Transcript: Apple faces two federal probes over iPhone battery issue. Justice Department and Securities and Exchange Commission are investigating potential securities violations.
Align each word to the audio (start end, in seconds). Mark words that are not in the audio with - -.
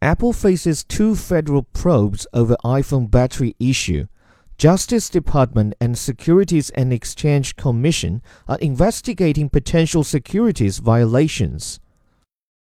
Apple 0.00 0.32
faces 0.32 0.84
two 0.84 1.16
federal 1.16 1.64
probes 1.64 2.24
over 2.32 2.56
iPhone 2.64 3.10
battery 3.10 3.56
issue. 3.58 4.06
Justice 4.56 5.10
Department 5.10 5.74
and 5.80 5.98
Securities 5.98 6.70
and 6.70 6.92
Exchange 6.92 7.56
Commission 7.56 8.22
are 8.46 8.58
investigating 8.58 9.48
potential 9.48 10.04
securities 10.04 10.78
violations. 10.78 11.80